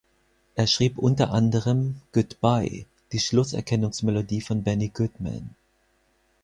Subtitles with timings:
[0.55, 5.51] Er schrieb unter anderem "Goodbye", die Schluss-Erkennungsmelodie von Benny Goodman.